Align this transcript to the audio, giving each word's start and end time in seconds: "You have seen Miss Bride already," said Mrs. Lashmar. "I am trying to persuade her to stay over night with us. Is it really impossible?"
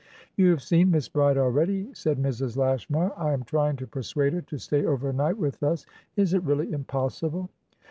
"You 0.35 0.49
have 0.49 0.63
seen 0.63 0.89
Miss 0.89 1.07
Bride 1.07 1.37
already," 1.37 1.93
said 1.93 2.17
Mrs. 2.17 2.57
Lashmar. 2.57 3.13
"I 3.15 3.33
am 3.33 3.43
trying 3.43 3.75
to 3.75 3.85
persuade 3.85 4.33
her 4.33 4.41
to 4.41 4.57
stay 4.57 4.83
over 4.83 5.13
night 5.13 5.37
with 5.37 5.61
us. 5.61 5.85
Is 6.15 6.33
it 6.33 6.41
really 6.41 6.71
impossible?" 6.71 7.51